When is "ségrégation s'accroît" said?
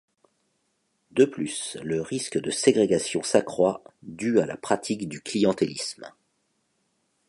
2.49-3.83